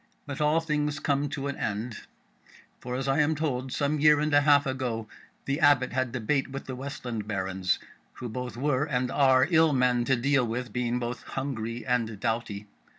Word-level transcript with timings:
But 0.25 0.41
all 0.41 0.59
things 0.61 0.99
come 0.99 1.29
to 1.29 1.45
an 1.45 1.55
end; 1.57 1.95
for, 2.79 2.95
as 2.95 3.07
I 3.07 3.19
am 3.19 3.35
told, 3.35 3.71
some 3.71 3.99
year 3.99 4.19
and 4.19 4.33
a 4.33 4.41
half 4.41 4.65
ago, 4.65 5.07
the 5.45 5.59
Abbot 5.59 5.93
had 5.93 6.11
debate 6.11 6.49
with 6.49 6.65
the 6.65 6.75
Westland 6.75 7.27
Barons, 7.27 7.77
who 8.13 8.27
both 8.27 8.57
were 8.57 8.83
and 8.85 9.11
are 9.11 9.47
ill 9.51 9.73
men 9.73 10.03
to 10.05 10.15
deal 10.15 10.43
with, 10.47 10.73
being 10.73 10.97
both 10.97 11.21
hungry 11.21 11.85
and 11.85 12.19
doughty. 12.19 12.65